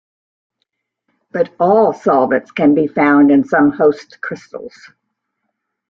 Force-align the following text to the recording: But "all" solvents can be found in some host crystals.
But 1.31 1.53
"all" 1.59 1.93
solvents 1.93 2.51
can 2.51 2.73
be 2.73 2.87
found 2.87 3.29
in 3.29 3.43
some 3.43 3.69
host 3.71 4.19
crystals. 4.21 4.75